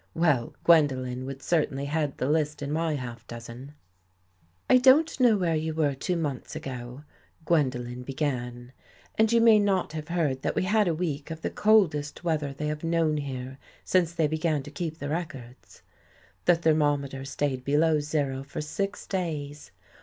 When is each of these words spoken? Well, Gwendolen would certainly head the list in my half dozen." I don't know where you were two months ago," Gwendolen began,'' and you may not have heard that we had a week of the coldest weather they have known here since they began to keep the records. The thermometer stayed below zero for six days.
Well, 0.15 0.55
Gwendolen 0.63 1.27
would 1.27 1.43
certainly 1.43 1.85
head 1.85 2.17
the 2.17 2.27
list 2.27 2.63
in 2.63 2.71
my 2.71 2.95
half 2.95 3.27
dozen." 3.27 3.75
I 4.67 4.79
don't 4.79 5.19
know 5.19 5.37
where 5.37 5.53
you 5.55 5.75
were 5.75 5.93
two 5.93 6.17
months 6.17 6.55
ago," 6.55 7.03
Gwendolen 7.45 8.01
began,'' 8.01 8.73
and 9.19 9.31
you 9.31 9.39
may 9.41 9.59
not 9.59 9.93
have 9.93 10.07
heard 10.07 10.41
that 10.41 10.55
we 10.55 10.63
had 10.63 10.87
a 10.87 10.95
week 10.95 11.29
of 11.29 11.41
the 11.43 11.51
coldest 11.51 12.23
weather 12.23 12.51
they 12.51 12.65
have 12.65 12.83
known 12.83 13.17
here 13.17 13.59
since 13.83 14.11
they 14.11 14.25
began 14.25 14.63
to 14.63 14.71
keep 14.71 14.97
the 14.97 15.07
records. 15.09 15.83
The 16.45 16.55
thermometer 16.55 17.23
stayed 17.23 17.63
below 17.63 17.99
zero 17.99 18.41
for 18.41 18.59
six 18.59 19.05
days. 19.05 19.69